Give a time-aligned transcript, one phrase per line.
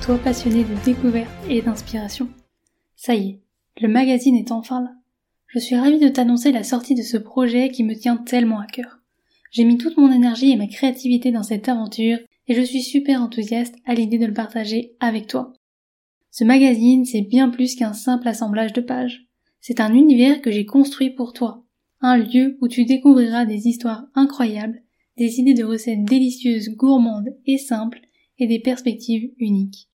[0.00, 2.28] toi passionné de découverte et d'inspiration.
[2.96, 3.40] Ça y est,
[3.80, 4.92] le magazine est enfin là.
[5.46, 8.66] Je suis ravie de t'annoncer la sortie de ce projet qui me tient tellement à
[8.66, 9.00] cœur.
[9.50, 12.18] J'ai mis toute mon énergie et ma créativité dans cette aventure
[12.48, 15.52] et je suis super enthousiaste à l'idée de le partager avec toi.
[16.30, 19.26] Ce magazine, c'est bien plus qu'un simple assemblage de pages.
[19.60, 21.64] C'est un univers que j'ai construit pour toi.
[22.00, 24.82] Un lieu où tu découvriras des histoires incroyables,
[25.18, 28.00] des idées de recettes délicieuses, gourmandes et simples,
[28.38, 29.89] et des perspectives uniques.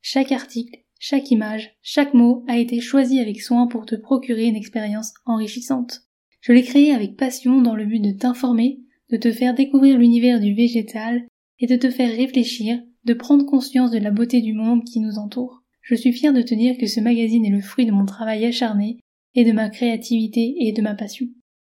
[0.00, 4.56] Chaque article, chaque image, chaque mot a été choisi avec soin pour te procurer une
[4.56, 6.02] expérience enrichissante.
[6.40, 10.40] Je l'ai créé avec passion dans le but de t'informer, de te faire découvrir l'univers
[10.40, 11.26] du végétal
[11.58, 15.18] et de te faire réfléchir, de prendre conscience de la beauté du monde qui nous
[15.18, 15.62] entoure.
[15.82, 18.44] Je suis fière de te dire que ce magazine est le fruit de mon travail
[18.44, 18.98] acharné
[19.34, 21.26] et de ma créativité et de ma passion.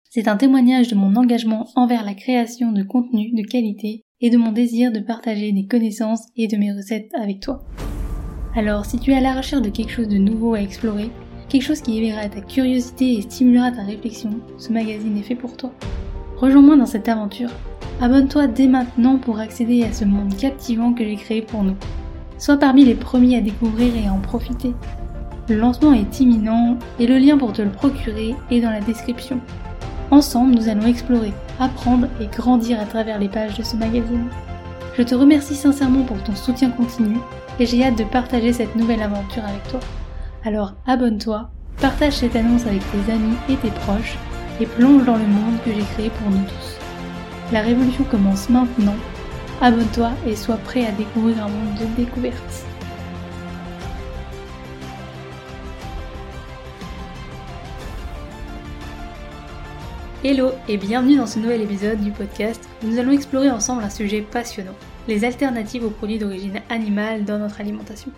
[0.09, 4.37] C'est un témoignage de mon engagement envers la création de contenus de qualité et de
[4.37, 7.65] mon désir de partager des connaissances et de mes recettes avec toi.
[8.57, 11.11] Alors si tu es à la recherche de quelque chose de nouveau à explorer,
[11.49, 15.57] quelque chose qui éveillera ta curiosité et stimulera ta réflexion, ce magazine est fait pour
[15.57, 15.71] toi.
[16.37, 17.49] Rejoins-moi dans cette aventure.
[17.99, 21.75] Abonne-toi dès maintenant pour accéder à ce monde captivant que j'ai créé pour nous.
[22.37, 24.73] Sois parmi les premiers à découvrir et à en profiter.
[25.49, 29.41] Le lancement est imminent et le lien pour te le procurer est dans la description.
[30.11, 34.29] Ensemble, nous allons explorer, apprendre et grandir à travers les pages de ce magazine.
[34.97, 37.17] Je te remercie sincèrement pour ton soutien continu
[37.59, 39.81] et j'ai hâte de partager cette nouvelle aventure avec toi.
[40.45, 41.49] Alors abonne-toi,
[41.81, 44.17] partage cette annonce avec tes amis et tes proches
[44.61, 46.77] et plonge dans le monde que j'ai créé pour nous tous.
[47.51, 48.95] La révolution commence maintenant.
[49.61, 52.65] Abonne-toi et sois prêt à découvrir un monde de découvertes.
[60.27, 63.91] Hello et bienvenue dans ce nouvel épisode du podcast où nous allons explorer ensemble un
[63.91, 64.73] sujet passionnant,
[65.07, 68.11] les alternatives aux produits d'origine animale dans notre alimentation.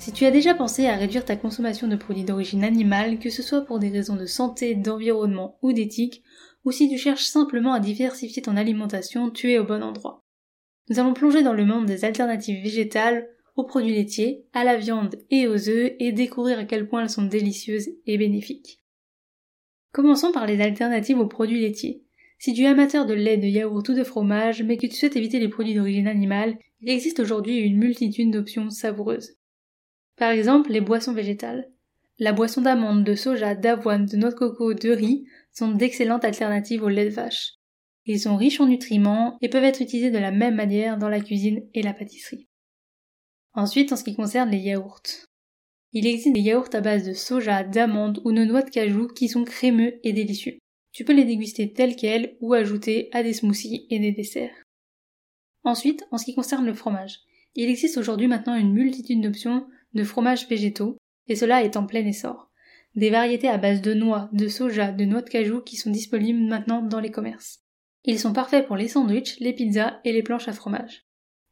[0.00, 3.40] Si tu as déjà pensé à réduire ta consommation de produits d'origine animale, que ce
[3.40, 6.24] soit pour des raisons de santé, d'environnement ou d'éthique,
[6.64, 10.24] ou si tu cherches simplement à diversifier ton alimentation, tu es au bon endroit.
[10.90, 15.14] Nous allons plonger dans le monde des alternatives végétales aux produits laitiers, à la viande
[15.30, 18.81] et aux œufs et découvrir à quel point elles sont délicieuses et bénéfiques.
[19.92, 22.02] Commençons par les alternatives aux produits laitiers.
[22.38, 25.16] Si tu es amateur de lait, de yaourt ou de fromage, mais que tu souhaites
[25.16, 29.36] éviter les produits d'origine animale, il existe aujourd'hui une multitude d'options savoureuses.
[30.16, 31.70] Par exemple, les boissons végétales.
[32.18, 36.82] La boisson d'amande, de soja, d'avoine, de noix de coco, de riz sont d'excellentes alternatives
[36.82, 37.52] au lait de vache.
[38.06, 41.20] Ils sont riches en nutriments et peuvent être utilisés de la même manière dans la
[41.20, 42.48] cuisine et la pâtisserie.
[43.54, 45.02] Ensuite, en ce qui concerne les yaourts.
[45.94, 49.28] Il existe des yaourts à base de soja, d'amandes ou de noix de cajou qui
[49.28, 50.58] sont crémeux et délicieux.
[50.92, 54.54] Tu peux les déguster tels quels ou ajouter à des smoothies et des desserts.
[55.64, 57.20] Ensuite, en ce qui concerne le fromage,
[57.54, 60.96] il existe aujourd'hui maintenant une multitude d'options de fromages végétaux,
[61.28, 62.50] et cela est en plein essor.
[62.94, 66.42] Des variétés à base de noix, de soja, de noix de cajou qui sont disponibles
[66.42, 67.60] maintenant dans les commerces.
[68.04, 71.04] Ils sont parfaits pour les sandwichs, les pizzas et les planches à fromage.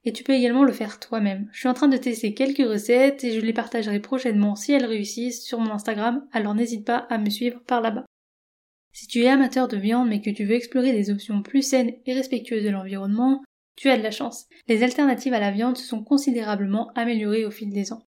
[0.04, 1.48] Et tu peux également le faire toi-même.
[1.52, 4.86] Je suis en train de tester quelques recettes et je les partagerai prochainement si elles
[4.86, 8.06] réussissent sur mon Instagram, alors n'hésite pas à me suivre par là-bas.
[8.92, 11.92] Si tu es amateur de viande mais que tu veux explorer des options plus saines
[12.06, 13.42] et respectueuses de l'environnement,
[13.76, 14.46] tu as de la chance.
[14.68, 18.02] Les alternatives à la viande se sont considérablement améliorées au fil des ans.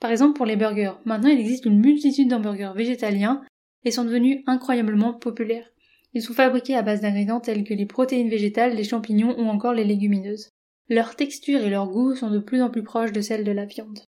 [0.00, 3.42] Par exemple pour les burgers, maintenant il existe une multitude d'hamburgers végétaliens
[3.84, 5.70] et sont devenus incroyablement populaires.
[6.14, 9.74] Ils sont fabriqués à base d'ingrédients tels que les protéines végétales, les champignons ou encore
[9.74, 10.48] les légumineuses.
[10.88, 13.64] Leur texture et leur goût sont de plus en plus proches de celles de la
[13.64, 14.00] viande.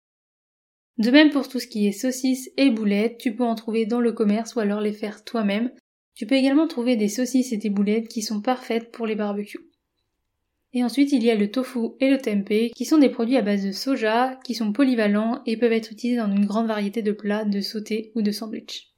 [0.99, 4.01] De même pour tout ce qui est saucisses et boulettes, tu peux en trouver dans
[4.01, 5.71] le commerce ou alors les faire toi-même.
[6.15, 9.71] Tu peux également trouver des saucisses et des boulettes qui sont parfaites pour les barbecues.
[10.73, 13.43] Et ensuite, il y a le tofu et le tempeh, qui sont des produits à
[13.43, 17.13] base de soja, qui sont polyvalents et peuvent être utilisés dans une grande variété de
[17.13, 18.93] plats, de sautés ou de sandwichs.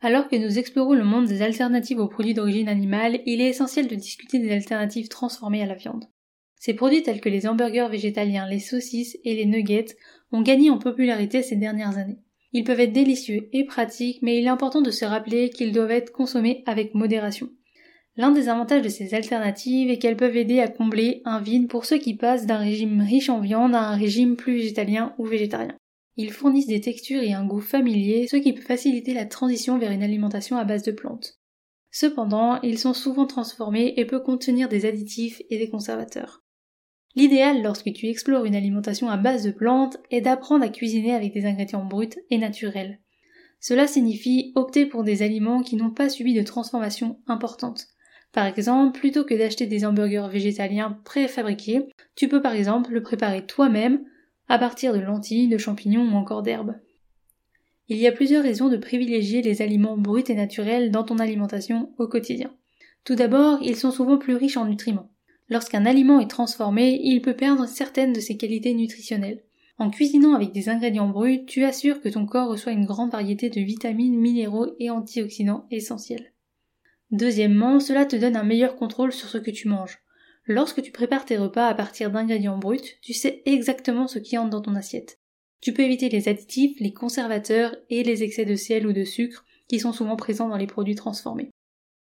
[0.00, 3.86] Alors que nous explorons le monde des alternatives aux produits d'origine animale, il est essentiel
[3.86, 6.06] de discuter des alternatives transformées à la viande.
[6.64, 9.96] Ces produits tels que les hamburgers végétaliens, les saucisses et les nuggets
[10.30, 12.20] ont gagné en popularité ces dernières années.
[12.52, 15.90] Ils peuvent être délicieux et pratiques, mais il est important de se rappeler qu'ils doivent
[15.90, 17.50] être consommés avec modération.
[18.16, 21.84] L'un des avantages de ces alternatives est qu'elles peuvent aider à combler un vide pour
[21.84, 25.76] ceux qui passent d'un régime riche en viande à un régime plus végétalien ou végétarien.
[26.16, 29.90] Ils fournissent des textures et un goût familier, ce qui peut faciliter la transition vers
[29.90, 31.40] une alimentation à base de plantes.
[31.90, 36.41] Cependant, ils sont souvent transformés et peuvent contenir des additifs et des conservateurs.
[37.14, 41.32] L'idéal lorsque tu explores une alimentation à base de plantes est d'apprendre à cuisiner avec
[41.32, 43.00] des ingrédients bruts et naturels.
[43.60, 47.86] Cela signifie opter pour des aliments qui n'ont pas subi de transformation importante.
[48.32, 51.86] Par exemple, plutôt que d'acheter des hamburgers végétaliens préfabriqués,
[52.16, 54.02] tu peux par exemple le préparer toi-même
[54.48, 56.74] à partir de lentilles, de champignons ou encore d'herbes.
[57.88, 61.92] Il y a plusieurs raisons de privilégier les aliments bruts et naturels dans ton alimentation
[61.98, 62.50] au quotidien.
[63.04, 65.11] Tout d'abord, ils sont souvent plus riches en nutriments.
[65.52, 69.42] Lorsqu'un aliment est transformé, il peut perdre certaines de ses qualités nutritionnelles.
[69.76, 73.50] En cuisinant avec des ingrédients bruts, tu assures que ton corps reçoit une grande variété
[73.50, 76.32] de vitamines, minéraux et antioxydants essentiels.
[77.10, 79.98] Deuxièmement, cela te donne un meilleur contrôle sur ce que tu manges.
[80.46, 84.48] Lorsque tu prépares tes repas à partir d'ingrédients bruts, tu sais exactement ce qui entre
[84.48, 85.18] dans ton assiette.
[85.60, 89.44] Tu peux éviter les additifs, les conservateurs et les excès de sel ou de sucre
[89.68, 91.50] qui sont souvent présents dans les produits transformés.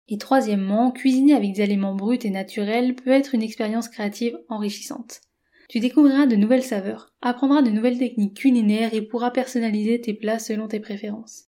[0.09, 5.21] Et troisièmement, cuisiner avec des aliments bruts et naturels peut être une expérience créative enrichissante.
[5.69, 10.39] Tu découvriras de nouvelles saveurs, apprendras de nouvelles techniques culinaires et pourras personnaliser tes plats
[10.39, 11.45] selon tes préférences.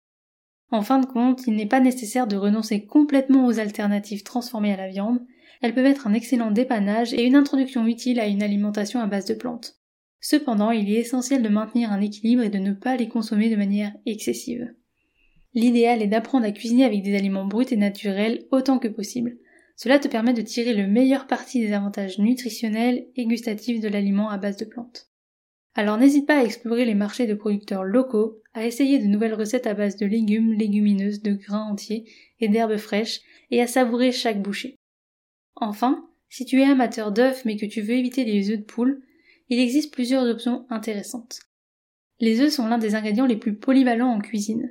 [0.72, 4.78] En fin de compte, il n'est pas nécessaire de renoncer complètement aux alternatives transformées à
[4.78, 5.20] la viande,
[5.62, 9.26] elles peuvent être un excellent dépannage et une introduction utile à une alimentation à base
[9.26, 9.80] de plantes.
[10.20, 13.56] Cependant, il est essentiel de maintenir un équilibre et de ne pas les consommer de
[13.56, 14.74] manière excessive.
[15.56, 19.38] L'idéal est d'apprendre à cuisiner avec des aliments bruts et naturels autant que possible.
[19.78, 24.30] Cela te permet de tirer le meilleur parti des avantages nutritionnels et gustatifs de l'aliment
[24.30, 25.10] à base de plantes.
[25.74, 29.68] Alors n'hésite pas à explorer les marchés de producteurs locaux, à essayer de nouvelles recettes
[29.68, 32.06] à base de légumes, légumineuses, de grains entiers
[32.40, 34.76] et d'herbes fraîches, et à savourer chaque bouchée.
[35.56, 39.02] Enfin, si tu es amateur d'œufs mais que tu veux éviter les œufs de poule,
[39.50, 41.40] il existe plusieurs options intéressantes.
[42.20, 44.70] Les œufs sont l'un des ingrédients les plus polyvalents en cuisine.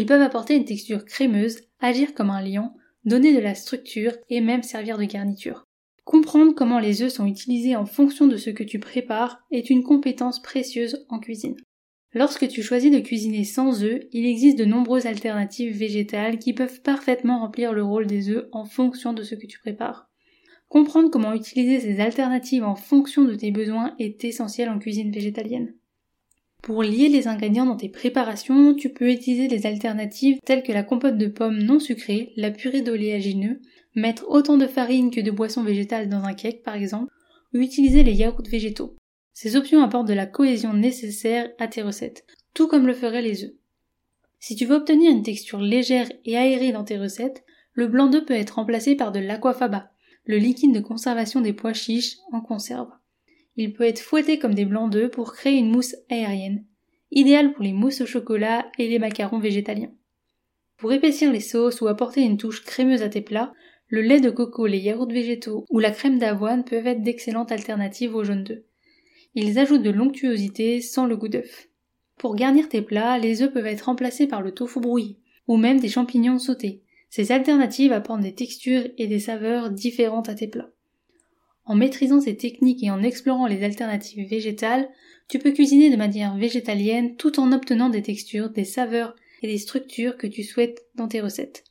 [0.00, 2.72] Ils peuvent apporter une texture crémeuse, agir comme un liant,
[3.04, 5.66] donner de la structure et même servir de garniture.
[6.04, 9.82] Comprendre comment les œufs sont utilisés en fonction de ce que tu prépares est une
[9.82, 11.56] compétence précieuse en cuisine.
[12.14, 16.80] Lorsque tu choisis de cuisiner sans œufs, il existe de nombreuses alternatives végétales qui peuvent
[16.80, 20.08] parfaitement remplir le rôle des œufs en fonction de ce que tu prépares.
[20.70, 25.74] Comprendre comment utiliser ces alternatives en fonction de tes besoins est essentiel en cuisine végétalienne.
[26.62, 30.82] Pour lier les ingrédients dans tes préparations, tu peux utiliser des alternatives telles que la
[30.82, 33.60] compote de pommes non sucrée, la purée d'oléagineux,
[33.94, 37.12] mettre autant de farine que de boissons végétales dans un cake par exemple,
[37.54, 38.96] ou utiliser les yaourts végétaux.
[39.32, 43.44] Ces options apportent de la cohésion nécessaire à tes recettes, tout comme le feraient les
[43.44, 43.52] œufs.
[44.38, 48.26] Si tu veux obtenir une texture légère et aérée dans tes recettes, le blanc d'œuf
[48.26, 49.90] peut être remplacé par de l'aquafaba,
[50.24, 52.90] le liquide de conservation des pois chiches en conserve.
[53.56, 56.64] Il peut être fouetté comme des blancs d'œufs pour créer une mousse aérienne,
[57.10, 59.92] idéale pour les mousses au chocolat et les macarons végétaliens.
[60.76, 63.52] Pour épaissir les sauces ou apporter une touche crémeuse à tes plats,
[63.88, 68.14] le lait de coco, les yaourts végétaux ou la crème d'avoine peuvent être d'excellentes alternatives
[68.14, 68.62] aux jaunes d'œufs.
[69.34, 71.68] Ils ajoutent de l'onctuosité sans le goût d'œuf.
[72.16, 75.18] Pour garnir tes plats, les œufs peuvent être remplacés par le tofu brouillé,
[75.48, 76.82] ou même des champignons sautés.
[77.08, 80.70] Ces alternatives apportent des textures et des saveurs différentes à tes plats.
[81.64, 84.88] En maîtrisant ces techniques et en explorant les alternatives végétales,
[85.28, 89.58] tu peux cuisiner de manière végétalienne tout en obtenant des textures, des saveurs et des
[89.58, 91.64] structures que tu souhaites dans tes recettes.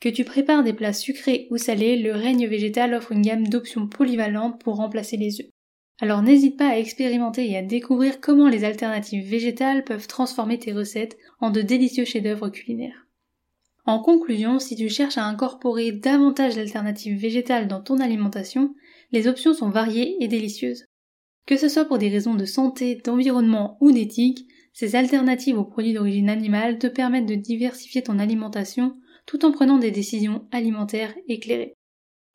[0.00, 3.88] Que tu prépares des plats sucrés ou salés, le règne végétal offre une gamme d'options
[3.88, 5.48] polyvalentes pour remplacer les œufs.
[6.00, 10.72] Alors n'hésite pas à expérimenter et à découvrir comment les alternatives végétales peuvent transformer tes
[10.72, 13.06] recettes en de délicieux chefs-d'œuvre culinaires.
[13.84, 18.74] En conclusion, si tu cherches à incorporer davantage d'alternatives végétales dans ton alimentation,
[19.10, 20.84] les options sont variées et délicieuses.
[21.46, 25.94] Que ce soit pour des raisons de santé, d'environnement ou d'éthique, ces alternatives aux produits
[25.94, 28.96] d'origine animale te permettent de diversifier ton alimentation
[29.26, 31.74] tout en prenant des décisions alimentaires éclairées.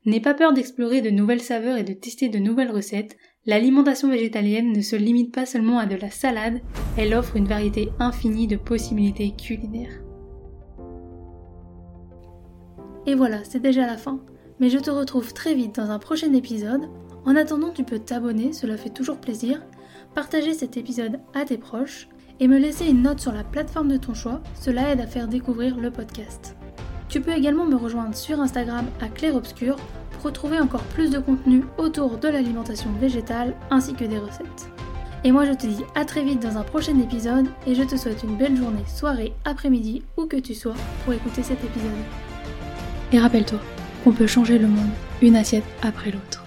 [0.04, 3.16] N'aie pas peur d'explorer de nouvelles saveurs et de tester de nouvelles recettes,
[3.46, 6.60] l'alimentation végétalienne ne se limite pas seulement à de la salade,
[6.98, 10.02] elle offre une variété infinie de possibilités culinaires.
[13.06, 14.24] Et voilà, c'est déjà la fin
[14.60, 16.88] mais je te retrouve très vite dans un prochain épisode.
[17.24, 19.62] En attendant, tu peux t'abonner, cela fait toujours plaisir,
[20.14, 22.08] partager cet épisode à tes proches
[22.40, 25.28] et me laisser une note sur la plateforme de ton choix, cela aide à faire
[25.28, 26.56] découvrir le podcast.
[27.08, 29.76] Tu peux également me rejoindre sur Instagram à Claire Obscur
[30.10, 34.68] pour retrouver encore plus de contenu autour de l'alimentation végétale ainsi que des recettes.
[35.22, 37.96] Et moi je te dis à très vite dans un prochain épisode et je te
[37.96, 41.90] souhaite une belle journée, soirée, après-midi, où que tu sois pour écouter cet épisode.
[43.12, 43.60] Et rappelle-toi,
[44.06, 44.90] on peut changer le monde,
[45.22, 46.43] une assiette après l'autre.